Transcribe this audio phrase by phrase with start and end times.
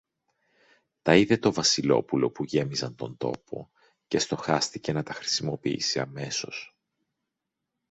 [1.01, 3.69] Τα είδε το Βασιλόπουλο που γέμιζαν τον τόπο,
[4.07, 6.75] και στοχάστηκε να τα χρησιμοποιήσει αμέσως.